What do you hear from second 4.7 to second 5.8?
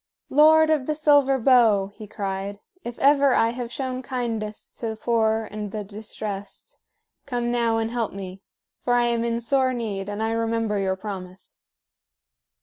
to the poor and